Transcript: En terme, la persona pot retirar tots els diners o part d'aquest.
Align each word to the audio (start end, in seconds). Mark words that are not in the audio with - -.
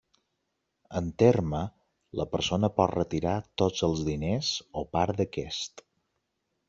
En 0.99 1.09
terme, 1.23 1.59
la 2.21 2.25
persona 2.31 2.71
pot 2.79 2.93
retirar 2.95 3.35
tots 3.63 3.87
els 3.89 4.03
diners 4.09 4.51
o 4.83 4.85
part 4.97 5.21
d'aquest. 5.21 5.85